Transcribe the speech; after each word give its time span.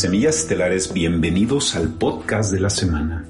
Semillas 0.00 0.38
Estelares, 0.38 0.94
bienvenidos 0.94 1.76
al 1.76 1.92
podcast 1.92 2.50
de 2.50 2.58
la 2.58 2.70
semana. 2.70 3.26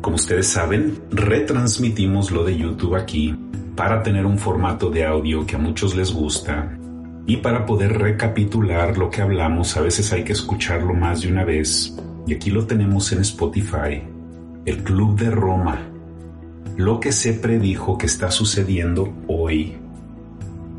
Como 0.00 0.16
ustedes 0.16 0.46
saben, 0.46 0.98
retransmitimos 1.10 2.30
lo 2.30 2.44
de 2.44 2.56
YouTube 2.56 2.96
aquí 2.96 3.36
para 3.76 4.02
tener 4.02 4.24
un 4.24 4.38
formato 4.38 4.88
de 4.88 5.04
audio 5.04 5.44
que 5.44 5.56
a 5.56 5.58
muchos 5.58 5.94
les 5.94 6.10
gusta 6.10 6.78
y 7.26 7.36
para 7.36 7.66
poder 7.66 7.98
recapitular 7.98 8.96
lo 8.96 9.10
que 9.10 9.20
hablamos 9.20 9.76
a 9.76 9.82
veces 9.82 10.10
hay 10.14 10.24
que 10.24 10.32
escucharlo 10.32 10.94
más 10.94 11.20
de 11.20 11.28
una 11.28 11.44
vez 11.44 11.94
y 12.26 12.32
aquí 12.32 12.48
lo 12.48 12.66
tenemos 12.66 13.12
en 13.12 13.20
Spotify, 13.20 14.02
el 14.64 14.82
Club 14.84 15.18
de 15.18 15.30
Roma, 15.30 15.90
lo 16.78 17.00
que 17.00 17.12
se 17.12 17.34
predijo 17.34 17.98
que 17.98 18.06
está 18.06 18.30
sucediendo 18.30 19.12
hoy. 19.26 19.76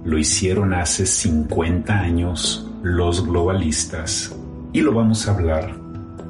Lo 0.03 0.17
hicieron 0.17 0.73
hace 0.73 1.05
50 1.05 1.93
años 1.93 2.67
los 2.81 3.23
globalistas 3.23 4.35
y 4.71 4.81
lo 4.81 4.93
vamos 4.93 5.27
a 5.27 5.31
hablar 5.31 5.75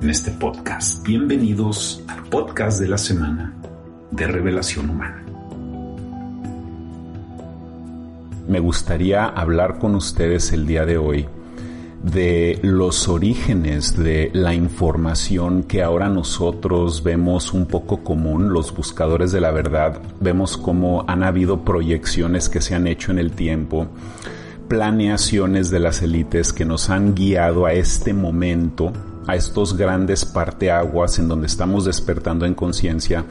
en 0.01 0.09
este 0.09 0.31
podcast. 0.31 1.05
Bienvenidos 1.05 2.01
al 2.07 2.23
podcast 2.23 2.79
de 2.79 2.87
la 2.87 2.97
semana 2.97 3.53
de 4.11 4.27
Revelación 4.27 4.89
Humana. 4.89 5.25
Me 8.47 8.59
gustaría 8.59 9.25
hablar 9.25 9.77
con 9.77 9.93
ustedes 9.95 10.53
el 10.53 10.65
día 10.65 10.85
de 10.85 10.97
hoy 10.97 11.27
de 12.01 12.59
los 12.63 13.09
orígenes 13.09 13.97
de 13.97 14.31
la 14.33 14.53
información 14.53 15.63
que 15.63 15.83
ahora 15.83 16.07
nosotros 16.07 17.03
vemos 17.03 17.53
un 17.53 17.65
poco 17.65 18.05
común, 18.05 18.53
los 18.53 18.73
buscadores 18.73 19.33
de 19.33 19.41
la 19.41 19.51
verdad, 19.51 19.99
vemos 20.21 20.55
cómo 20.55 21.03
han 21.07 21.23
habido 21.23 21.65
proyecciones 21.65 22.47
que 22.47 22.61
se 22.61 22.73
han 22.73 22.87
hecho 22.87 23.11
en 23.11 23.19
el 23.19 23.33
tiempo 23.33 23.89
planeaciones 24.69 25.71
de 25.71 25.79
las 25.79 26.01
élites 26.03 26.53
que 26.53 26.63
nos 26.63 26.91
han 26.91 27.15
guiado 27.15 27.65
a 27.65 27.73
este 27.73 28.13
momento, 28.13 28.93
a 29.27 29.35
estos 29.35 29.75
grandes 29.75 30.25
parteaguas 30.25 31.17
en 31.17 31.27
donde 31.27 31.47
estamos 31.47 31.85
despertando 31.85 32.45
en 32.45 32.53
conciencia. 32.53 33.25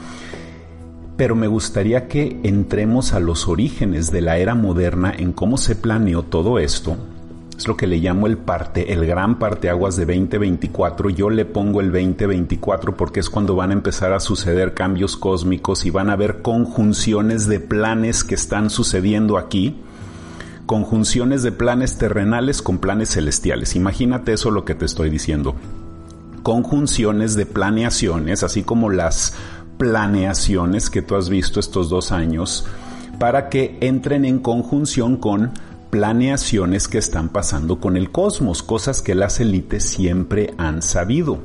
Pero 1.17 1.37
me 1.37 1.47
gustaría 1.47 2.09
que 2.09 2.41
entremos 2.43 3.13
a 3.13 3.21
los 3.21 3.47
orígenes 3.49 4.11
de 4.11 4.21
la 4.21 4.37
era 4.39 4.57
moderna 4.57 5.15
en 5.17 5.33
cómo 5.33 5.57
se 5.57 5.77
planeó 5.77 6.25
todo 6.25 6.59
esto. 6.59 6.97
Es 7.57 7.67
lo 7.67 7.77
que 7.77 7.87
le 7.87 7.99
llamo 7.99 8.27
el 8.27 8.37
parte, 8.39 8.93
el 8.93 9.07
gran 9.07 9.39
parteaguas 9.39 9.97
de 9.97 10.07
2024. 10.07 11.11
Yo 11.11 11.31
le 11.31 11.45
pongo 11.45 11.81
el 11.81 11.93
2024 11.93 12.97
porque 12.97 13.21
es 13.21 13.31
cuando 13.31 13.55
van 13.55 13.71
a 13.71 13.75
empezar 13.75 14.13
a 14.13 14.21
suceder 14.21 14.75
cambios 14.75 15.17
cósmicos 15.17 15.87
y 15.87 15.91
van 15.91 16.11
a 16.11 16.15
haber 16.15 16.43
conjunciones 16.43 17.47
de 17.47 17.61
planes 17.61 18.25
que 18.25 18.35
están 18.35 18.71
sucediendo 18.71 19.39
aquí 19.39 19.77
conjunciones 20.69 21.43
de 21.43 21.51
planes 21.51 21.97
terrenales 21.97 22.61
con 22.61 22.77
planes 22.77 23.15
celestiales. 23.15 23.75
Imagínate 23.75 24.35
eso 24.35 24.51
lo 24.51 24.67
que 24.67 24.75
te 24.75 24.85
estoy 24.85 25.09
diciendo. 25.09 25.55
Conjunciones 26.43 27.35
de 27.37 27.47
planeaciones, 27.47 28.43
así 28.43 28.63
como 28.65 28.91
las 28.91 29.33
planeaciones 29.79 30.91
que 30.91 31.01
tú 31.01 31.17
has 31.17 31.31
visto 31.31 31.59
estos 31.59 31.89
dos 31.89 32.13
años, 32.13 32.67
para 33.19 33.49
que 33.49 33.79
entren 33.81 34.27
en 34.27 34.41
conjunción 34.41 35.17
con 35.17 35.53
planeaciones 35.89 36.87
que 36.87 36.99
están 36.99 37.31
pasando 37.31 37.81
con 37.81 37.97
el 37.97 38.11
cosmos, 38.11 38.63
cosas 38.63 39.01
que 39.01 39.15
las 39.15 39.41
élites 39.41 39.85
siempre 39.85 40.53
han 40.59 40.83
sabido. 40.83 41.39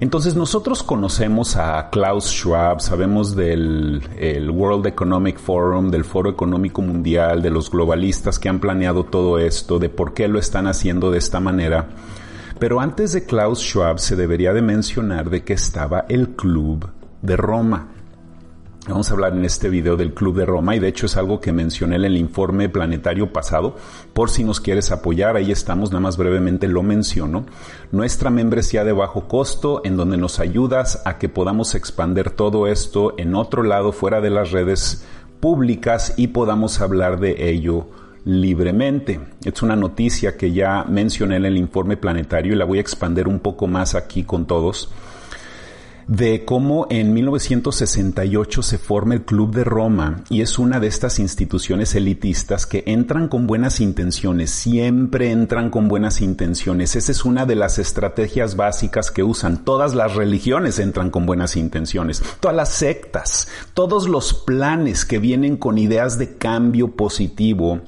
Entonces 0.00 0.34
nosotros 0.34 0.82
conocemos 0.82 1.56
a 1.56 1.88
Klaus 1.90 2.26
Schwab, 2.26 2.80
sabemos 2.80 3.36
del 3.36 4.02
World 4.52 4.86
Economic 4.86 5.38
Forum, 5.38 5.90
del 5.90 6.04
Foro 6.04 6.30
Económico 6.30 6.82
Mundial, 6.82 7.42
de 7.42 7.50
los 7.50 7.70
globalistas 7.70 8.38
que 8.38 8.48
han 8.48 8.58
planeado 8.58 9.04
todo 9.04 9.38
esto, 9.38 9.78
de 9.78 9.88
por 9.88 10.12
qué 10.12 10.28
lo 10.28 10.38
están 10.38 10.66
haciendo 10.66 11.10
de 11.10 11.18
esta 11.18 11.40
manera. 11.40 11.88
Pero 12.58 12.80
antes 12.80 13.12
de 13.12 13.24
Klaus 13.24 13.60
Schwab 13.60 13.98
se 13.98 14.16
debería 14.16 14.52
de 14.52 14.62
mencionar 14.62 15.30
de 15.30 15.42
que 15.44 15.52
estaba 15.52 16.06
el 16.08 16.30
Club 16.30 16.88
de 17.22 17.36
Roma. 17.36 17.88
Vamos 18.86 19.08
a 19.08 19.14
hablar 19.14 19.32
en 19.32 19.46
este 19.46 19.70
video 19.70 19.96
del 19.96 20.12
Club 20.12 20.36
de 20.36 20.44
Roma 20.44 20.76
y 20.76 20.78
de 20.78 20.88
hecho 20.88 21.06
es 21.06 21.16
algo 21.16 21.40
que 21.40 21.52
mencioné 21.52 21.96
en 21.96 22.04
el 22.04 22.18
informe 22.18 22.68
planetario 22.68 23.32
pasado. 23.32 23.76
Por 24.12 24.28
si 24.28 24.44
nos 24.44 24.60
quieres 24.60 24.92
apoyar, 24.92 25.36
ahí 25.36 25.50
estamos, 25.50 25.90
nada 25.90 26.02
más 26.02 26.18
brevemente 26.18 26.68
lo 26.68 26.82
menciono. 26.82 27.46
Nuestra 27.92 28.28
membresía 28.28 28.84
de 28.84 28.92
bajo 28.92 29.26
costo 29.26 29.80
en 29.84 29.96
donde 29.96 30.18
nos 30.18 30.38
ayudas 30.38 31.00
a 31.06 31.16
que 31.16 31.30
podamos 31.30 31.74
expander 31.74 32.30
todo 32.30 32.66
esto 32.66 33.14
en 33.16 33.34
otro 33.34 33.62
lado 33.62 33.90
fuera 33.90 34.20
de 34.20 34.28
las 34.28 34.50
redes 34.50 35.06
públicas 35.40 36.12
y 36.18 36.26
podamos 36.26 36.82
hablar 36.82 37.18
de 37.20 37.50
ello 37.50 37.86
libremente. 38.26 39.18
Es 39.46 39.62
una 39.62 39.76
noticia 39.76 40.36
que 40.36 40.52
ya 40.52 40.84
mencioné 40.84 41.36
en 41.36 41.46
el 41.46 41.56
informe 41.56 41.96
planetario 41.96 42.52
y 42.52 42.56
la 42.56 42.66
voy 42.66 42.76
a 42.76 42.82
expander 42.82 43.28
un 43.28 43.38
poco 43.38 43.66
más 43.66 43.94
aquí 43.94 44.24
con 44.24 44.46
todos 44.46 44.90
de 46.06 46.44
cómo 46.44 46.86
en 46.90 47.12
1968 47.14 48.62
se 48.62 48.78
forma 48.78 49.14
el 49.14 49.24
Club 49.24 49.54
de 49.54 49.64
Roma 49.64 50.22
y 50.28 50.42
es 50.42 50.58
una 50.58 50.80
de 50.80 50.86
estas 50.86 51.18
instituciones 51.18 51.94
elitistas 51.94 52.66
que 52.66 52.84
entran 52.86 53.28
con 53.28 53.46
buenas 53.46 53.80
intenciones, 53.80 54.50
siempre 54.50 55.30
entran 55.30 55.70
con 55.70 55.88
buenas 55.88 56.20
intenciones. 56.20 56.96
Esa 56.96 57.12
es 57.12 57.24
una 57.24 57.46
de 57.46 57.56
las 57.56 57.78
estrategias 57.78 58.56
básicas 58.56 59.10
que 59.10 59.22
usan. 59.22 59.64
Todas 59.64 59.94
las 59.94 60.14
religiones 60.14 60.78
entran 60.78 61.10
con 61.10 61.26
buenas 61.26 61.56
intenciones, 61.56 62.22
todas 62.40 62.56
las 62.56 62.70
sectas, 62.70 63.48
todos 63.74 64.08
los 64.08 64.34
planes 64.34 65.04
que 65.04 65.18
vienen 65.18 65.56
con 65.56 65.78
ideas 65.78 66.18
de 66.18 66.36
cambio 66.36 66.96
positivo 66.96 67.80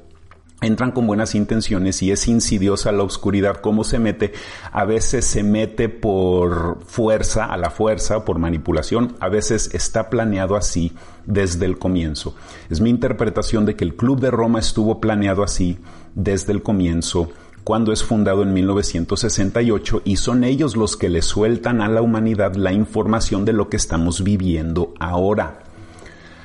entran 0.62 0.93
con 0.93 1.06
buenas 1.06 1.34
intenciones 1.34 2.03
y 2.03 2.11
es 2.11 2.28
insidiosa 2.28 2.93
la 2.93 3.03
oscuridad, 3.03 3.56
cómo 3.56 3.84
se 3.84 3.99
mete, 3.99 4.33
a 4.72 4.84
veces 4.84 5.27
se 5.27 5.43
mete 5.43 5.89
por 5.89 6.78
fuerza, 6.87 7.44
a 7.44 7.56
la 7.56 7.71
fuerza, 7.71 8.25
por 8.25 8.39
manipulación, 8.39 9.16
a 9.21 9.28
veces 9.28 9.71
está 9.75 10.09
planeado 10.09 10.56
así 10.56 10.93
desde 11.27 11.66
el 11.66 11.78
comienzo. 11.78 12.34
Es 12.71 12.81
mi 12.81 12.91
interpretación 12.91 13.66
de 13.66 13.77
que 13.77 13.84
el 13.84 13.97
Club 13.97 14.21
de 14.21 14.31
Roma 14.31 14.59
estuvo 14.59 15.00
planeado 15.00 15.43
así 15.43 15.78
desde 16.15 16.53
el 16.53 16.62
comienzo 16.62 17.31
cuando 17.62 17.93
es 17.93 18.05
fundado 18.05 18.45
en 18.45 18.53
1968 18.55 20.03
y 20.05 20.16
son 20.16 20.45
ellos 20.45 20.77
los 20.77 20.97
que 20.97 21.09
le 21.09 21.21
sueltan 21.21 21.81
a 21.81 21.89
la 21.89 22.00
humanidad 22.00 22.55
la 22.55 22.72
información 22.72 23.45
de 23.45 23.53
lo 23.53 23.69
que 23.69 23.77
estamos 23.77 24.22
viviendo 24.22 24.95
ahora. 25.00 25.66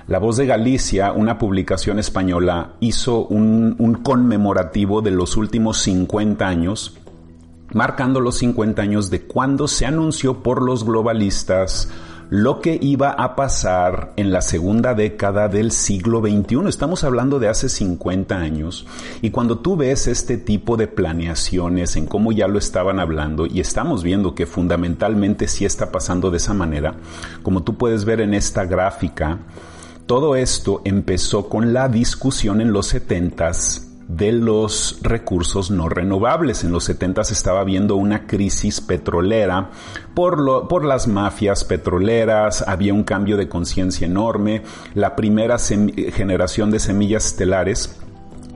La 0.07 0.17
Voz 0.17 0.37
de 0.37 0.47
Galicia, 0.47 1.11
una 1.11 1.37
publicación 1.37 1.99
española, 1.99 2.73
hizo 2.79 3.25
un, 3.25 3.99
conmemorativo 4.03 5.01
de 5.01 5.11
los 5.11 5.37
últimos 5.37 5.77
50 5.81 6.47
años, 6.47 6.97
marcando 7.73 8.19
los 8.19 8.37
50 8.39 8.81
años 8.81 9.09
de 9.11 9.21
cuando 9.21 9.67
se 9.67 9.85
anunció 9.85 10.41
por 10.41 10.63
los 10.63 10.85
globalistas 10.85 11.89
lo 12.31 12.61
que 12.61 12.79
iba 12.81 13.09
a 13.09 13.35
pasar 13.35 14.13
en 14.15 14.31
la 14.31 14.41
segunda 14.41 14.93
década 14.93 15.49
del 15.49 15.71
siglo 15.71 16.21
XXI. 16.21 16.67
Estamos 16.67 17.03
hablando 17.03 17.39
de 17.39 17.49
hace 17.49 17.67
50 17.67 18.37
años. 18.37 18.87
Y 19.21 19.31
cuando 19.31 19.59
tú 19.59 19.75
ves 19.75 20.07
este 20.07 20.37
tipo 20.37 20.77
de 20.77 20.87
planeaciones 20.87 21.97
en 21.97 22.05
cómo 22.05 22.31
ya 22.31 22.47
lo 22.47 22.57
estaban 22.57 23.01
hablando, 23.01 23.47
y 23.47 23.59
estamos 23.59 24.01
viendo 24.01 24.33
que 24.33 24.45
fundamentalmente 24.45 25.49
sí 25.49 25.65
está 25.65 25.91
pasando 25.91 26.31
de 26.31 26.37
esa 26.37 26.53
manera, 26.53 26.95
como 27.43 27.63
tú 27.63 27.77
puedes 27.77 28.05
ver 28.05 28.21
en 28.21 28.33
esta 28.33 28.63
gráfica, 28.63 29.39
todo 30.05 30.35
esto 30.35 30.81
empezó 30.85 31.49
con 31.49 31.73
la 31.73 31.87
discusión 31.87 32.61
en 32.61 32.73
los 32.73 32.87
setentas 32.87 33.87
de 34.07 34.33
los 34.33 34.99
recursos 35.01 35.71
no 35.71 35.87
renovables. 35.87 36.63
En 36.63 36.71
los 36.71 36.83
setentas 36.83 37.31
estaba 37.31 37.61
habiendo 37.61 37.95
una 37.95 38.27
crisis 38.27 38.81
petrolera 38.81 39.69
por, 40.13 40.67
por 40.67 40.83
las 40.83 41.07
mafias 41.07 41.63
petroleras, 41.63 42.67
había 42.67 42.93
un 42.93 43.03
cambio 43.03 43.37
de 43.37 43.47
conciencia 43.47 44.05
enorme, 44.05 44.63
la 44.95 45.15
primera 45.15 45.57
generación 45.57 46.71
de 46.71 46.79
semillas 46.79 47.25
estelares 47.25 48.00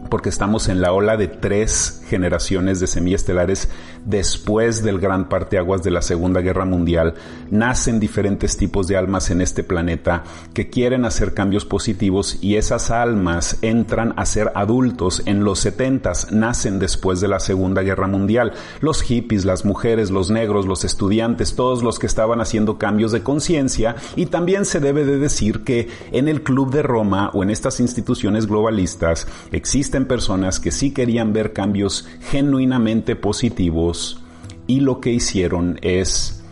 porque 0.10 0.30
estamos 0.30 0.70
en 0.70 0.82
la 0.82 0.92
ola 0.92 1.18
de 1.18 1.28
tres 1.28 2.02
generaciones 2.08 2.80
de 2.80 2.88
semillas 2.88 3.22
estelares 3.22 3.70
después 4.06 4.84
del 4.84 5.00
gran 5.00 5.28
parteaguas 5.30 5.82
de 5.84 5.92
la 5.92 6.02
Segunda 6.02 6.42
Guerra 6.42 6.66
Mundial. 6.66 7.16
Nacen 7.50 8.00
diferentes 8.00 8.58
tipos 8.58 8.88
de 8.88 8.98
almas 8.98 9.32
en 9.32 9.42
este 9.42 9.64
planeta 9.64 10.24
que 10.54 10.70
quieren 10.70 11.06
hacer 11.06 11.34
cambios 11.34 11.66
positivos 11.66 12.38
y 12.42 12.56
esas 12.56 12.92
almas 12.92 13.58
entran 13.62 14.14
a 14.18 14.26
ser 14.26 14.52
adultos 14.56 15.24
en 15.26 15.44
los 15.44 15.60
setentas, 15.60 16.32
nacen 16.32 16.78
después 16.80 17.20
de 17.20 17.28
la 17.28 17.40
Segunda 17.40 17.82
Guerra 17.82 18.08
Mundial. 18.08 18.54
Los 18.82 19.02
hippies, 19.02 19.46
las 19.46 19.66
mujeres, 19.66 20.12
los 20.12 20.30
negros, 20.30 20.68
los 20.68 20.86
estudiantes, 20.86 21.56
todos 21.56 21.82
los 21.84 21.98
que 21.98 22.08
estaban 22.08 22.42
haciendo 22.42 22.78
cambios 22.78 23.12
de 23.12 23.24
conciencia 23.24 23.96
y 24.16 24.28
también 24.28 24.66
se 24.66 24.80
debe 24.80 25.06
de 25.06 25.18
decir 25.18 25.64
que 25.64 25.90
en 26.12 26.28
el 26.28 26.44
Club 26.44 26.72
de 26.72 26.84
Roma 26.84 27.32
o 27.34 27.42
en 27.44 27.50
estas 27.50 27.80
instituciones 27.80 28.46
globalistas 28.46 29.28
existe 29.52 29.95
personas 30.04 30.60
que 30.60 30.72
sí 30.72 30.92
querían 30.92 31.32
ver 31.32 31.54
cambios 31.54 32.06
genuinamente 32.30 33.16
positivos 33.16 34.22
y 34.68 34.82
lo 34.82 35.00
que 35.00 35.12
hicieron 35.14 35.80
es 35.82 36.44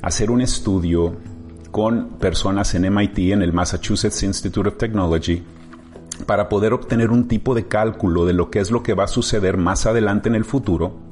hacer 0.00 0.30
un 0.30 0.40
estudio 0.40 1.16
con 1.72 2.18
personas 2.20 2.72
en 2.76 2.94
MIT, 2.94 3.18
en 3.32 3.42
el 3.42 3.52
Massachusetts 3.52 4.22
Institute 4.22 4.68
of 4.68 4.76
Technology, 4.76 5.42
para 6.26 6.48
poder 6.48 6.72
obtener 6.72 7.10
un 7.10 7.26
tipo 7.26 7.56
de 7.56 7.66
cálculo 7.66 8.24
de 8.24 8.34
lo 8.34 8.50
que 8.50 8.60
es 8.60 8.70
lo 8.70 8.84
que 8.84 8.94
va 8.94 9.04
a 9.04 9.08
suceder 9.08 9.56
más 9.56 9.86
adelante 9.86 10.28
en 10.28 10.36
el 10.36 10.44
futuro 10.44 11.11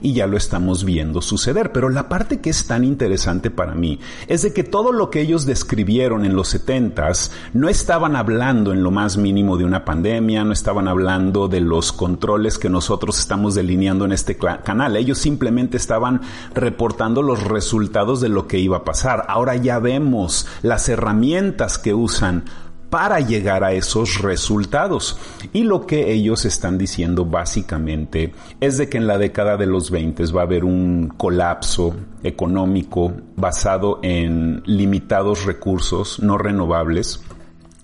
y 0.00 0.12
ya 0.12 0.26
lo 0.26 0.36
estamos 0.36 0.84
viendo 0.84 1.20
suceder. 1.20 1.72
Pero 1.72 1.88
la 1.88 2.08
parte 2.08 2.40
que 2.40 2.50
es 2.50 2.66
tan 2.66 2.84
interesante 2.84 3.50
para 3.50 3.74
mí 3.74 3.98
es 4.26 4.42
de 4.42 4.52
que 4.52 4.64
todo 4.64 4.92
lo 4.92 5.10
que 5.10 5.20
ellos 5.20 5.46
describieron 5.46 6.24
en 6.24 6.34
los 6.34 6.48
setentas 6.48 7.32
no 7.52 7.68
estaban 7.68 8.16
hablando 8.16 8.72
en 8.72 8.82
lo 8.82 8.90
más 8.90 9.16
mínimo 9.16 9.56
de 9.56 9.64
una 9.64 9.84
pandemia, 9.84 10.44
no 10.44 10.52
estaban 10.52 10.88
hablando 10.88 11.48
de 11.48 11.60
los 11.60 11.92
controles 11.92 12.58
que 12.58 12.68
nosotros 12.68 13.18
estamos 13.18 13.54
delineando 13.54 14.04
en 14.04 14.12
este 14.12 14.36
canal. 14.36 14.96
Ellos 14.96 15.18
simplemente 15.18 15.76
estaban 15.76 16.20
reportando 16.54 17.22
los 17.22 17.44
resultados 17.44 18.20
de 18.20 18.28
lo 18.28 18.46
que 18.46 18.58
iba 18.58 18.78
a 18.78 18.84
pasar. 18.84 19.24
Ahora 19.28 19.56
ya 19.56 19.78
vemos 19.78 20.46
las 20.62 20.88
herramientas 20.88 21.78
que 21.78 21.94
usan 21.94 22.44
para 22.90 23.20
llegar 23.20 23.64
a 23.64 23.72
esos 23.72 24.22
resultados. 24.22 25.18
Y 25.52 25.64
lo 25.64 25.86
que 25.86 26.12
ellos 26.12 26.44
están 26.44 26.78
diciendo 26.78 27.24
básicamente 27.24 28.32
es 28.60 28.78
de 28.78 28.88
que 28.88 28.98
en 28.98 29.06
la 29.06 29.18
década 29.18 29.56
de 29.56 29.66
los 29.66 29.90
20 29.90 30.24
va 30.32 30.42
a 30.42 30.44
haber 30.44 30.64
un 30.64 31.12
colapso 31.16 31.94
económico 32.22 33.12
basado 33.36 34.00
en 34.02 34.62
limitados 34.66 35.44
recursos 35.44 36.20
no 36.20 36.38
renovables. 36.38 37.20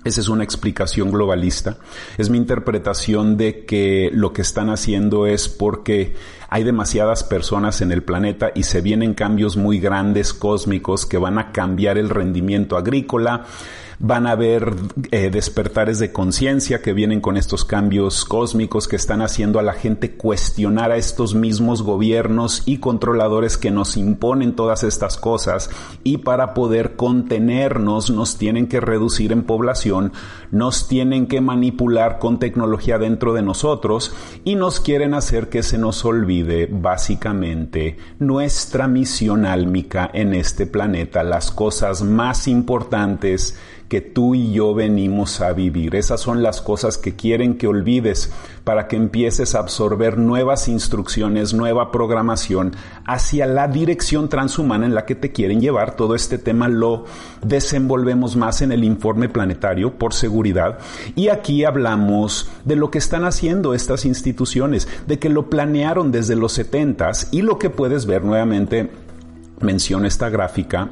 Esa 0.05 0.21
es 0.21 0.29
una 0.29 0.45
explicación 0.45 1.11
globalista. 1.11 1.79
Es 2.19 2.29
mi 2.29 2.37
interpretación 2.37 3.39
de 3.39 3.65
que 3.65 4.11
lo 4.13 4.35
que 4.35 4.43
están 4.43 4.69
haciendo 4.69 5.27
es 5.27 5.49
porque 5.49 6.15
hay 6.51 6.63
demasiadas 6.63 7.25
personas 7.25 7.81
en 7.81 7.91
el 7.91 8.03
planeta 8.03 8.53
y 8.55 8.65
se 8.65 8.83
vienen 8.83 9.15
cambios 9.15 9.57
muy 9.57 9.81
grandes 9.81 10.35
cósmicos 10.35 11.07
que 11.07 11.17
van 11.17 11.39
a 11.39 11.53
cambiar 11.53 11.97
el 11.97 12.11
rendimiento 12.11 12.77
agrícola, 12.77 13.47
van 14.07 14.27
a 14.27 14.33
haber 14.33 14.75
eh, 15.13 15.31
despertares 15.31 15.99
de 15.99 16.13
conciencia 16.13 16.83
que 16.83 16.93
vienen 16.93 17.23
con 17.23 17.39
estos 17.39 17.65
cambios 17.65 18.27
cósmicos 18.27 18.87
que 18.87 18.97
están 18.97 19.23
haciendo 19.23 19.59
a 19.59 19.63
la 19.63 19.73
gente 19.73 20.11
cuestionar 20.15 20.93
a 20.93 20.99
estos 20.99 21.35
mismos 21.35 21.81
gobiernos 21.81 22.65
y 22.67 22.81
controladores 22.81 23.57
que 23.57 23.71
nos 23.71 23.97
imponen 23.97 24.57
todas 24.57 24.85
estas 24.85 25.17
cosas. 25.17 25.71
Y 26.03 26.19
para 26.19 26.53
poder 26.53 26.97
contenernos 26.97 28.11
nos 28.11 28.37
tienen 28.37 28.67
que 28.67 28.79
reducir 28.79 29.33
en 29.33 29.45
población, 29.45 30.13
nos 30.51 30.87
tienen 30.87 31.27
que 31.27 31.41
manipular 31.41 32.19
con 32.19 32.39
tecnología 32.39 32.99
dentro 32.99 33.33
de 33.33 33.41
nosotros 33.41 34.15
y 34.45 34.55
nos 34.55 34.81
quieren 34.81 35.15
hacer 35.15 35.49
que 35.49 35.63
se 35.63 35.79
nos 35.79 36.05
olvide 36.05 36.69
básicamente 36.71 37.97
nuestra 38.19 38.87
misión 38.87 39.47
álmica 39.47 40.11
en 40.13 40.35
este 40.35 40.67
planeta, 40.67 41.25
las 41.25 41.51
cosas 41.51 42.03
más 42.03 42.49
importantes 42.49 43.57
que 43.95 44.01
tú 44.01 44.35
y 44.35 44.51
yo 44.51 44.75
venimos 44.75 45.41
a 45.41 45.53
vivir. 45.53 45.95
Esas 45.95 46.21
son 46.21 46.43
las 46.43 46.61
cosas 46.61 46.99
que 46.99 47.15
quieren 47.15 47.57
que 47.57 47.69
olvides 47.69 48.33
para 48.65 48.89
que 48.89 48.97
empieces 48.97 49.55
a 49.55 49.61
absorber 49.61 50.19
nuevas 50.19 50.67
instrucciones, 50.67 51.55
nueva 51.55 51.93
programación 51.93 52.73
hacia 53.07 53.47
la 53.47 53.69
dirección 53.69 54.29
transhumana 54.29 54.85
en 54.85 54.97
la 54.97 55.07
que 55.07 55.15
te 55.15 55.31
quieren 55.31 55.61
llevar. 55.61 55.95
Todo 55.95 56.17
este 56.17 56.39
tema 56.39 56.67
lo 56.67 57.05
desenvolvemos 57.41 58.35
más 58.35 58.63
en 58.63 58.73
el 58.73 58.83
informe 58.83 59.29
planetario 59.29 59.97
por 59.97 60.13
seguridad. 60.13 60.81
Y 61.15 61.29
aquí 61.29 61.63
hablamos 61.63 62.51
de 62.65 62.75
lo 62.75 62.91
que 62.91 62.99
están 62.99 63.25
haciendo 63.25 63.75
estas 63.75 64.05
instituciones, 64.07 64.89
de 65.07 65.21
que 65.21 65.29
lo 65.29 65.49
planearon 65.49 66.11
desde 66.11 66.35
los 66.35 66.59
70s 66.59 67.29
y 67.31 67.43
lo 67.43 67.61
que 67.61 67.71
puedes 67.71 68.07
ver 68.07 68.25
nuevamente, 68.25 68.91
menciona 69.61 70.09
esta 70.09 70.31
gráfica, 70.31 70.91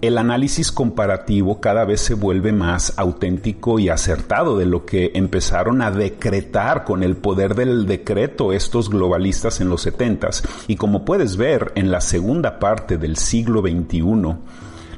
el 0.00 0.16
análisis 0.16 0.70
comparativo 0.70 1.60
cada 1.60 1.84
vez 1.84 2.00
se 2.00 2.14
vuelve 2.14 2.52
más 2.52 2.94
auténtico 2.96 3.78
y 3.78 3.88
acertado 3.88 4.56
de 4.56 4.66
lo 4.66 4.86
que 4.86 5.10
empezaron 5.14 5.82
a 5.82 5.90
decretar 5.90 6.84
con 6.84 7.02
el 7.02 7.16
poder 7.16 7.54
del 7.54 7.86
decreto 7.86 8.52
estos 8.52 8.90
globalistas 8.90 9.60
en 9.60 9.68
los 9.68 9.82
setentas. 9.82 10.42
Y 10.68 10.76
como 10.76 11.04
puedes 11.04 11.36
ver 11.36 11.72
en 11.74 11.90
la 11.90 12.00
segunda 12.00 12.60
parte 12.60 12.96
del 12.96 13.16
siglo 13.16 13.60
XXI, 13.62 14.36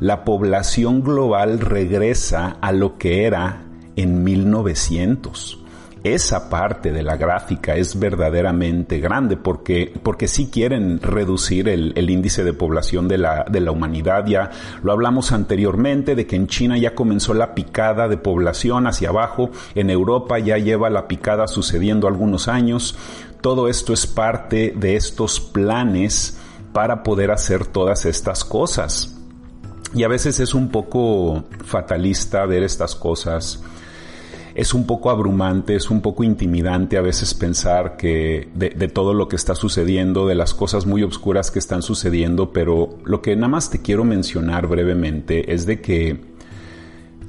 la 0.00 0.24
población 0.24 1.02
global 1.02 1.60
regresa 1.60 2.58
a 2.60 2.72
lo 2.72 2.98
que 2.98 3.24
era 3.24 3.62
en 3.96 4.22
1900 4.22 5.59
esa 6.02 6.48
parte 6.48 6.92
de 6.92 7.02
la 7.02 7.16
gráfica 7.16 7.76
es 7.76 7.98
verdaderamente 7.98 9.00
grande 9.00 9.36
porque, 9.36 9.92
porque 10.02 10.28
sí 10.28 10.48
quieren 10.50 11.00
reducir 11.00 11.68
el, 11.68 11.92
el, 11.94 12.08
índice 12.08 12.42
de 12.42 12.54
población 12.54 13.06
de 13.06 13.18
la, 13.18 13.44
de 13.50 13.60
la 13.60 13.70
humanidad. 13.70 14.24
Ya 14.26 14.50
lo 14.82 14.92
hablamos 14.92 15.32
anteriormente 15.32 16.14
de 16.14 16.26
que 16.26 16.36
en 16.36 16.46
China 16.46 16.78
ya 16.78 16.94
comenzó 16.94 17.34
la 17.34 17.54
picada 17.54 18.08
de 18.08 18.16
población 18.16 18.86
hacia 18.86 19.10
abajo, 19.10 19.50
en 19.74 19.90
Europa 19.90 20.38
ya 20.38 20.56
lleva 20.56 20.88
la 20.88 21.06
picada 21.06 21.46
sucediendo 21.48 22.08
algunos 22.08 22.48
años. 22.48 22.96
Todo 23.42 23.68
esto 23.68 23.92
es 23.92 24.06
parte 24.06 24.72
de 24.76 24.96
estos 24.96 25.40
planes 25.40 26.38
para 26.72 27.02
poder 27.02 27.30
hacer 27.30 27.66
todas 27.66 28.06
estas 28.06 28.44
cosas. 28.44 29.16
Y 29.92 30.04
a 30.04 30.08
veces 30.08 30.40
es 30.40 30.54
un 30.54 30.70
poco 30.70 31.44
fatalista 31.64 32.46
ver 32.46 32.62
estas 32.62 32.94
cosas 32.94 33.62
es 34.54 34.74
un 34.74 34.86
poco 34.86 35.10
abrumante, 35.10 35.76
es 35.76 35.90
un 35.90 36.00
poco 36.00 36.24
intimidante 36.24 36.96
a 36.96 37.02
veces 37.02 37.34
pensar 37.34 37.96
que 37.96 38.48
de, 38.54 38.70
de, 38.70 38.88
todo 38.88 39.14
lo 39.14 39.28
que 39.28 39.36
está 39.36 39.54
sucediendo, 39.54 40.26
de 40.26 40.34
las 40.34 40.54
cosas 40.54 40.86
muy 40.86 41.02
oscuras 41.02 41.50
que 41.50 41.58
están 41.58 41.82
sucediendo, 41.82 42.52
pero 42.52 42.98
lo 43.04 43.22
que 43.22 43.36
nada 43.36 43.48
más 43.48 43.70
te 43.70 43.82
quiero 43.82 44.04
mencionar 44.04 44.66
brevemente 44.66 45.52
es 45.52 45.66
de 45.66 45.80
que 45.80 46.29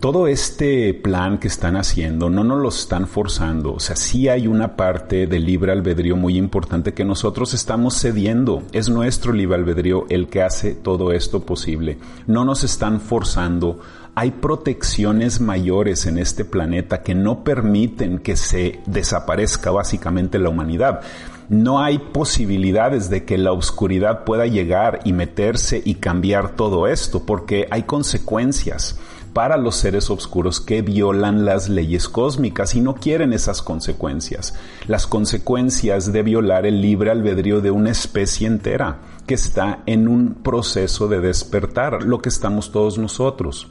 todo 0.01 0.25
este 0.25 0.95
plan 0.95 1.37
que 1.37 1.47
están 1.47 1.75
haciendo 1.75 2.31
no 2.31 2.43
nos 2.43 2.59
lo 2.59 2.69
están 2.69 3.05
forzando. 3.05 3.73
O 3.75 3.79
sea, 3.79 3.95
sí 3.95 4.29
hay 4.29 4.47
una 4.47 4.75
parte 4.75 5.27
del 5.27 5.45
libre 5.45 5.71
albedrío 5.71 6.15
muy 6.15 6.37
importante 6.37 6.95
que 6.95 7.05
nosotros 7.05 7.53
estamos 7.53 8.01
cediendo. 8.01 8.63
Es 8.71 8.89
nuestro 8.89 9.31
libre 9.31 9.57
albedrío 9.57 10.07
el 10.09 10.27
que 10.27 10.41
hace 10.41 10.73
todo 10.73 11.11
esto 11.11 11.45
posible. 11.45 11.99
No 12.25 12.43
nos 12.43 12.63
están 12.63 12.99
forzando 12.99 13.79
hay 14.13 14.31
protecciones 14.31 15.39
mayores 15.39 16.05
en 16.05 16.17
este 16.17 16.43
planeta 16.43 17.01
que 17.01 17.15
no 17.15 17.45
permiten 17.45 18.19
que 18.19 18.35
se 18.35 18.81
desaparezca 18.85 19.71
básicamente 19.71 20.37
la 20.37 20.49
humanidad. 20.49 20.99
No 21.47 21.79
hay 21.79 21.97
posibilidades 21.97 23.09
de 23.09 23.23
que 23.23 23.37
la 23.37 23.53
oscuridad 23.53 24.25
pueda 24.25 24.47
llegar 24.47 24.99
y 25.05 25.13
meterse 25.13 25.81
y 25.85 25.95
cambiar 25.95 26.57
todo 26.57 26.87
esto, 26.87 27.25
porque 27.25 27.67
hay 27.71 27.83
consecuencias 27.83 28.99
para 29.33 29.57
los 29.57 29.75
seres 29.75 30.09
oscuros 30.09 30.59
que 30.59 30.81
violan 30.81 31.45
las 31.45 31.69
leyes 31.69 32.09
cósmicas 32.09 32.75
y 32.75 32.81
no 32.81 32.95
quieren 32.95 33.33
esas 33.33 33.61
consecuencias. 33.61 34.55
Las 34.87 35.07
consecuencias 35.07 36.11
de 36.11 36.23
violar 36.23 36.65
el 36.65 36.81
libre 36.81 37.11
albedrío 37.11 37.61
de 37.61 37.71
una 37.71 37.91
especie 37.91 38.47
entera 38.47 38.99
que 39.25 39.35
está 39.35 39.83
en 39.85 40.07
un 40.07 40.35
proceso 40.35 41.07
de 41.07 41.21
despertar, 41.21 42.03
lo 42.03 42.21
que 42.21 42.29
estamos 42.29 42.71
todos 42.71 42.97
nosotros. 42.97 43.67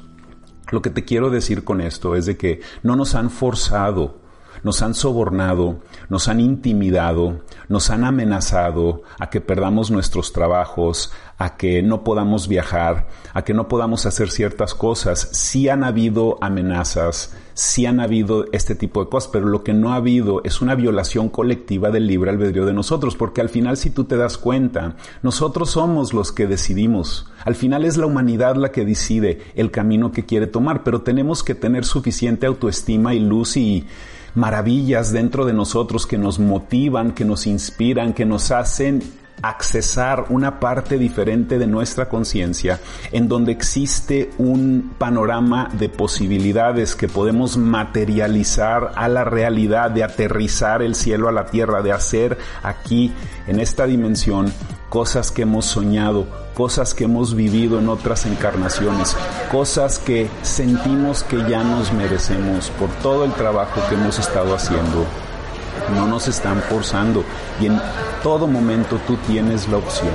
Lo 0.70 0.82
que 0.82 0.90
te 0.90 1.04
quiero 1.04 1.30
decir 1.30 1.64
con 1.64 1.80
esto 1.80 2.14
es 2.14 2.26
de 2.26 2.36
que 2.36 2.60
no 2.82 2.96
nos 2.96 3.14
han 3.14 3.30
forzado, 3.30 4.19
nos 4.62 4.82
han 4.82 4.94
sobornado, 4.94 5.80
nos 6.08 6.28
han 6.28 6.40
intimidado, 6.40 7.40
nos 7.68 7.90
han 7.90 8.04
amenazado 8.04 9.02
a 9.18 9.30
que 9.30 9.40
perdamos 9.40 9.90
nuestros 9.90 10.32
trabajos, 10.32 11.12
a 11.40 11.56
que 11.56 11.82
no 11.82 12.04
podamos 12.04 12.48
viajar, 12.48 13.08
a 13.32 13.42
que 13.42 13.54
no 13.54 13.66
podamos 13.66 14.04
hacer 14.04 14.30
ciertas 14.30 14.74
cosas. 14.74 15.30
Sí 15.32 15.70
han 15.70 15.84
habido 15.84 16.36
amenazas, 16.42 17.34
sí 17.54 17.86
han 17.86 17.98
habido 17.98 18.44
este 18.52 18.74
tipo 18.74 19.02
de 19.02 19.08
cosas, 19.08 19.30
pero 19.32 19.46
lo 19.46 19.64
que 19.64 19.72
no 19.72 19.92
ha 19.92 19.96
habido 19.96 20.42
es 20.44 20.60
una 20.60 20.74
violación 20.74 21.30
colectiva 21.30 21.90
del 21.90 22.06
libre 22.06 22.30
albedrío 22.30 22.66
de 22.66 22.74
nosotros, 22.74 23.16
porque 23.16 23.40
al 23.40 23.48
final 23.48 23.78
si 23.78 23.88
tú 23.88 24.04
te 24.04 24.18
das 24.18 24.36
cuenta, 24.36 24.96
nosotros 25.22 25.70
somos 25.70 26.12
los 26.12 26.30
que 26.30 26.46
decidimos. 26.46 27.26
Al 27.44 27.54
final 27.54 27.86
es 27.86 27.96
la 27.96 28.04
humanidad 28.04 28.56
la 28.56 28.70
que 28.70 28.84
decide 28.84 29.40
el 29.54 29.70
camino 29.70 30.12
que 30.12 30.26
quiere 30.26 30.46
tomar, 30.46 30.82
pero 30.84 31.00
tenemos 31.00 31.42
que 31.42 31.54
tener 31.54 31.86
suficiente 31.86 32.46
autoestima 32.46 33.14
y 33.14 33.20
luz 33.20 33.56
y 33.56 33.86
maravillas 34.34 35.12
dentro 35.12 35.44
de 35.44 35.52
nosotros 35.52 36.06
que 36.06 36.18
nos 36.18 36.38
motivan, 36.38 37.12
que 37.12 37.24
nos 37.24 37.46
inspiran, 37.46 38.12
que 38.12 38.24
nos 38.24 38.50
hacen 38.50 39.02
accesar 39.42 40.26
una 40.28 40.60
parte 40.60 40.98
diferente 40.98 41.58
de 41.58 41.66
nuestra 41.66 42.08
conciencia 42.08 42.80
en 43.12 43.28
donde 43.28 43.52
existe 43.52 44.30
un 44.38 44.92
panorama 44.98 45.70
de 45.72 45.88
posibilidades 45.88 46.94
que 46.94 47.08
podemos 47.08 47.56
materializar 47.56 48.92
a 48.96 49.08
la 49.08 49.24
realidad, 49.24 49.90
de 49.90 50.04
aterrizar 50.04 50.82
el 50.82 50.94
cielo 50.94 51.28
a 51.28 51.32
la 51.32 51.46
tierra, 51.46 51.82
de 51.82 51.92
hacer 51.92 52.38
aquí 52.62 53.12
en 53.46 53.60
esta 53.60 53.86
dimensión 53.86 54.52
cosas 54.88 55.30
que 55.30 55.42
hemos 55.42 55.66
soñado, 55.66 56.26
cosas 56.60 56.92
que 56.92 57.04
hemos 57.04 57.34
vivido 57.34 57.78
en 57.78 57.88
otras 57.88 58.26
encarnaciones, 58.26 59.16
cosas 59.50 59.98
que 59.98 60.28
sentimos 60.42 61.22
que 61.22 61.38
ya 61.48 61.64
nos 61.64 61.90
merecemos 61.90 62.68
por 62.78 62.90
todo 63.02 63.24
el 63.24 63.32
trabajo 63.32 63.80
que 63.88 63.94
hemos 63.94 64.18
estado 64.18 64.54
haciendo 64.54 65.06
no 65.94 66.06
nos 66.06 66.28
están 66.28 66.60
forzando 66.60 67.24
y 67.62 67.66
en 67.66 67.80
todo 68.22 68.46
momento 68.46 69.00
tú 69.06 69.16
tienes 69.26 69.70
la 69.70 69.78
opción 69.78 70.12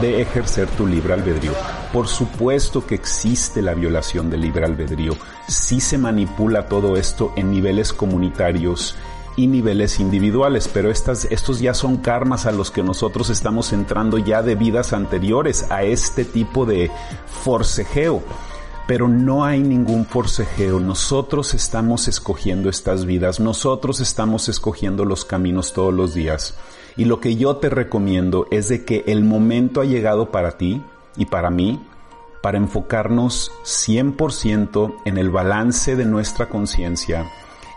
de 0.00 0.20
ejercer 0.20 0.66
tu 0.70 0.84
libre 0.84 1.14
albedrío. 1.14 1.52
Por 1.92 2.08
supuesto 2.08 2.84
que 2.84 2.96
existe 2.96 3.62
la 3.62 3.74
violación 3.74 4.30
del 4.30 4.40
libre 4.40 4.64
albedrío, 4.64 5.16
sí 5.46 5.80
se 5.80 5.96
manipula 5.96 6.66
todo 6.66 6.96
esto 6.96 7.32
en 7.36 7.52
niveles 7.52 7.92
comunitarios 7.92 8.96
y 9.38 9.46
niveles 9.46 10.00
individuales, 10.00 10.68
pero 10.68 10.90
estas, 10.90 11.24
estos 11.26 11.60
ya 11.60 11.72
son 11.72 11.98
karmas 11.98 12.44
a 12.44 12.52
los 12.52 12.72
que 12.72 12.82
nosotros 12.82 13.30
estamos 13.30 13.72
entrando 13.72 14.18
ya 14.18 14.42
de 14.42 14.56
vidas 14.56 14.92
anteriores 14.92 15.70
a 15.70 15.84
este 15.84 16.24
tipo 16.24 16.66
de 16.66 16.90
forcejeo. 17.44 18.20
Pero 18.88 19.06
no 19.06 19.44
hay 19.44 19.60
ningún 19.60 20.06
forcejeo, 20.06 20.80
nosotros 20.80 21.54
estamos 21.54 22.08
escogiendo 22.08 22.68
estas 22.68 23.04
vidas, 23.04 23.38
nosotros 23.38 24.00
estamos 24.00 24.48
escogiendo 24.48 25.04
los 25.04 25.24
caminos 25.24 25.72
todos 25.72 25.94
los 25.94 26.14
días. 26.14 26.54
Y 26.96 27.04
lo 27.04 27.20
que 27.20 27.36
yo 27.36 27.56
te 27.56 27.68
recomiendo 27.68 28.48
es 28.50 28.68
de 28.68 28.84
que 28.84 29.04
el 29.06 29.22
momento 29.22 29.82
ha 29.82 29.84
llegado 29.84 30.32
para 30.32 30.58
ti 30.58 30.82
y 31.16 31.26
para 31.26 31.50
mí 31.50 31.80
para 32.42 32.58
enfocarnos 32.58 33.52
100% 33.64 34.94
en 35.04 35.18
el 35.18 35.30
balance 35.30 35.96
de 35.96 36.04
nuestra 36.04 36.48
conciencia, 36.48 37.26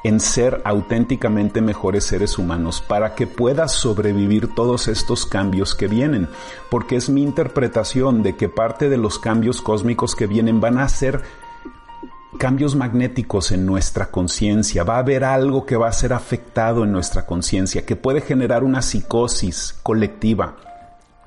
en 0.03 0.19
ser 0.19 0.61
auténticamente 0.63 1.61
mejores 1.61 2.05
seres 2.05 2.37
humanos 2.37 2.81
para 2.81 3.13
que 3.13 3.27
puedas 3.27 3.71
sobrevivir 3.71 4.53
todos 4.53 4.87
estos 4.87 5.25
cambios 5.25 5.75
que 5.75 5.87
vienen. 5.87 6.27
Porque 6.69 6.95
es 6.95 7.09
mi 7.09 7.21
interpretación 7.21 8.23
de 8.23 8.35
que 8.35 8.49
parte 8.49 8.89
de 8.89 8.97
los 8.97 9.19
cambios 9.19 9.61
cósmicos 9.61 10.15
que 10.15 10.27
vienen 10.27 10.59
van 10.59 10.79
a 10.79 10.89
ser 10.89 11.21
cambios 12.39 12.75
magnéticos 12.75 13.51
en 13.51 13.65
nuestra 13.65 14.07
conciencia. 14.07 14.83
Va 14.83 14.95
a 14.95 14.99
haber 14.99 15.23
algo 15.23 15.65
que 15.65 15.77
va 15.77 15.87
a 15.87 15.93
ser 15.93 16.13
afectado 16.13 16.83
en 16.83 16.91
nuestra 16.91 17.25
conciencia, 17.25 17.85
que 17.85 17.95
puede 17.95 18.21
generar 18.21 18.63
una 18.63 18.81
psicosis 18.81 19.75
colectiva. 19.83 20.55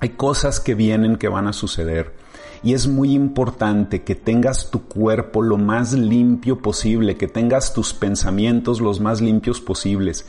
Hay 0.00 0.10
cosas 0.10 0.58
que 0.58 0.74
vienen 0.74 1.16
que 1.16 1.28
van 1.28 1.46
a 1.46 1.52
suceder 1.52 2.23
y 2.64 2.72
es 2.72 2.88
muy 2.88 3.12
importante 3.12 4.02
que 4.02 4.14
tengas 4.14 4.70
tu 4.70 4.84
cuerpo 4.84 5.42
lo 5.42 5.58
más 5.58 5.92
limpio 5.92 6.60
posible, 6.62 7.16
que 7.16 7.28
tengas 7.28 7.74
tus 7.74 7.92
pensamientos 7.92 8.80
los 8.80 9.00
más 9.00 9.20
limpios 9.20 9.60
posibles 9.60 10.26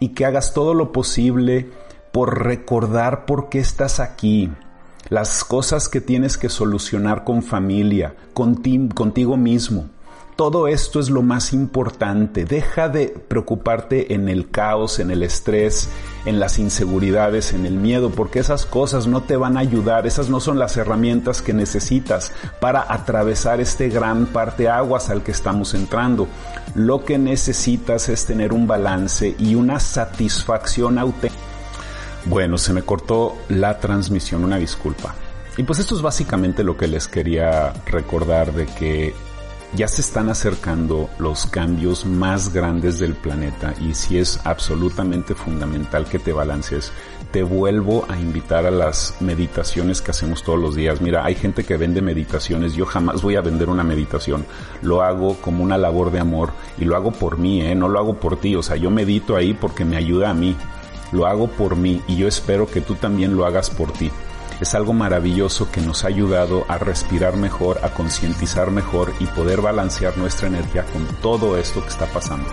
y 0.00 0.08
que 0.08 0.26
hagas 0.26 0.52
todo 0.52 0.74
lo 0.74 0.90
posible 0.90 1.70
por 2.10 2.44
recordar 2.44 3.24
por 3.24 3.48
qué 3.48 3.60
estás 3.60 4.00
aquí, 4.00 4.50
las 5.08 5.44
cosas 5.44 5.88
que 5.88 6.00
tienes 6.00 6.36
que 6.36 6.48
solucionar 6.48 7.22
con 7.22 7.42
familia, 7.42 8.16
contigo 8.34 9.36
mismo. 9.36 9.86
Todo 10.34 10.68
esto 10.68 11.00
es 11.00 11.08
lo 11.08 11.22
más 11.22 11.52
importante. 11.54 12.44
Deja 12.44 12.88
de 12.88 13.08
preocuparte 13.08 14.12
en 14.12 14.28
el 14.28 14.50
caos, 14.50 14.98
en 14.98 15.10
el 15.10 15.22
estrés, 15.22 15.88
en 16.26 16.38
las 16.40 16.58
inseguridades, 16.58 17.54
en 17.54 17.64
el 17.64 17.76
miedo, 17.76 18.10
porque 18.10 18.40
esas 18.40 18.66
cosas 18.66 19.06
no 19.06 19.22
te 19.22 19.36
van 19.36 19.56
a 19.56 19.60
ayudar. 19.60 20.06
Esas 20.06 20.28
no 20.28 20.40
son 20.40 20.58
las 20.58 20.76
herramientas 20.76 21.40
que 21.40 21.54
necesitas 21.54 22.32
para 22.60 22.92
atravesar 22.92 23.60
este 23.60 23.88
gran 23.88 24.26
parte 24.26 24.68
aguas 24.68 25.08
al 25.08 25.22
que 25.22 25.30
estamos 25.30 25.72
entrando. 25.72 26.28
Lo 26.74 27.04
que 27.04 27.16
necesitas 27.16 28.08
es 28.08 28.26
tener 28.26 28.52
un 28.52 28.66
balance 28.66 29.34
y 29.38 29.54
una 29.54 29.80
satisfacción 29.80 30.98
auténtica. 30.98 31.42
Bueno, 32.26 32.58
se 32.58 32.72
me 32.72 32.82
cortó 32.82 33.36
la 33.48 33.78
transmisión, 33.78 34.44
una 34.44 34.58
disculpa. 34.58 35.14
Y 35.56 35.62
pues 35.62 35.78
esto 35.78 35.94
es 35.96 36.02
básicamente 36.02 36.64
lo 36.64 36.76
que 36.76 36.88
les 36.88 37.08
quería 37.08 37.72
recordar 37.86 38.52
de 38.52 38.66
que 38.66 39.14
ya 39.74 39.88
se 39.88 40.00
están 40.00 40.28
acercando 40.28 41.10
los 41.18 41.46
cambios 41.46 42.06
más 42.06 42.52
grandes 42.52 42.98
del 42.98 43.14
planeta 43.14 43.74
y 43.80 43.94
si 43.94 44.18
es 44.18 44.40
absolutamente 44.44 45.34
fundamental 45.34 46.06
que 46.06 46.18
te 46.18 46.32
balances. 46.32 46.92
Te 47.32 47.42
vuelvo 47.42 48.06
a 48.08 48.18
invitar 48.18 48.64
a 48.64 48.70
las 48.70 49.16
meditaciones 49.20 50.00
que 50.00 50.12
hacemos 50.12 50.42
todos 50.42 50.58
los 50.58 50.74
días. 50.74 51.00
Mira, 51.00 51.24
hay 51.24 51.34
gente 51.34 51.64
que 51.64 51.76
vende 51.76 52.00
meditaciones, 52.00 52.74
yo 52.74 52.86
jamás 52.86 53.20
voy 53.20 53.36
a 53.36 53.40
vender 53.40 53.68
una 53.68 53.84
meditación. 53.84 54.46
Lo 54.80 55.02
hago 55.02 55.36
como 55.40 55.62
una 55.62 55.76
labor 55.76 56.12
de 56.12 56.20
amor 56.20 56.52
y 56.78 56.84
lo 56.84 56.96
hago 56.96 57.12
por 57.12 57.36
mí, 57.36 57.60
¿eh? 57.60 57.74
no 57.74 57.88
lo 57.88 57.98
hago 57.98 58.20
por 58.20 58.38
ti. 58.38 58.54
O 58.54 58.62
sea, 58.62 58.76
yo 58.76 58.90
medito 58.90 59.36
ahí 59.36 59.52
porque 59.52 59.84
me 59.84 59.96
ayuda 59.96 60.30
a 60.30 60.34
mí. 60.34 60.56
Lo 61.12 61.26
hago 61.26 61.48
por 61.48 61.76
mí 61.76 62.00
y 62.06 62.16
yo 62.16 62.26
espero 62.26 62.66
que 62.66 62.80
tú 62.80 62.94
también 62.94 63.36
lo 63.36 63.44
hagas 63.44 63.70
por 63.70 63.92
ti 63.92 64.10
es 64.60 64.74
algo 64.74 64.92
maravilloso 64.92 65.70
que 65.70 65.80
nos 65.80 66.04
ha 66.04 66.08
ayudado 66.08 66.64
a 66.68 66.78
respirar 66.78 67.36
mejor, 67.36 67.78
a 67.84 67.90
concientizar 67.90 68.70
mejor 68.70 69.12
y 69.20 69.26
poder 69.26 69.60
balancear 69.60 70.16
nuestra 70.16 70.48
energía 70.48 70.84
con 70.86 71.06
todo 71.20 71.56
esto 71.56 71.82
que 71.82 71.88
está 71.88 72.06
pasando. 72.06 72.48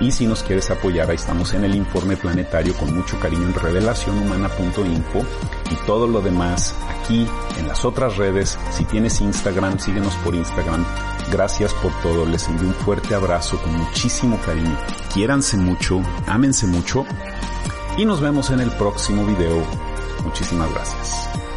Y 0.00 0.12
si 0.12 0.26
nos 0.26 0.42
quieres 0.42 0.70
apoyar, 0.70 1.10
ahí 1.10 1.16
estamos 1.16 1.52
en 1.52 1.64
el 1.64 1.74
informe 1.74 2.16
planetario 2.16 2.74
con 2.74 2.94
mucho 2.94 3.20
cariño 3.20 3.44
en 3.44 3.54
revelacionhumana.info 3.54 5.18
y 5.70 5.74
todo 5.86 6.06
lo 6.06 6.22
demás 6.22 6.74
aquí 6.88 7.26
en 7.58 7.68
las 7.68 7.84
otras 7.84 8.16
redes. 8.16 8.58
Si 8.70 8.84
tienes 8.84 9.20
Instagram, 9.20 9.78
síguenos 9.78 10.14
por 10.16 10.34
Instagram. 10.34 10.86
Gracias 11.30 11.74
por 11.74 11.92
todo. 12.00 12.24
Les 12.24 12.48
envío 12.48 12.68
un 12.68 12.74
fuerte 12.74 13.14
abrazo 13.14 13.60
con 13.60 13.76
muchísimo 13.76 14.38
cariño. 14.40 14.76
Quiéranse 15.12 15.58
mucho, 15.58 16.00
ámense 16.26 16.66
mucho 16.66 17.04
y 17.98 18.06
nos 18.06 18.22
vemos 18.22 18.48
en 18.50 18.60
el 18.60 18.70
próximo 18.70 19.26
video. 19.26 19.89
Muchísimas 20.24 20.72
gracias. 20.72 21.49